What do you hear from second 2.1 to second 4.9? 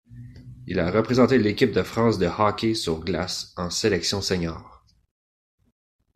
de hockey sur glace en sélection senior.